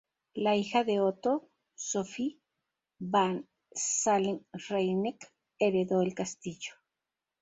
La 0.33 0.55
hija 0.55 0.83
de 0.83 0.99
Otto, 0.99 1.51
Sophie 1.75 2.39
von 2.97 3.47
Salm-Rheineck 3.75 5.31
heredó 5.59 6.01
el 6.01 6.15
castillo. 6.15 6.73